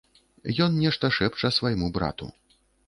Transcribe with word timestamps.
Ён 0.67 0.71
нешта 0.85 1.13
шэпча 1.19 1.55
свайму 1.59 1.95
брату. 2.01 2.25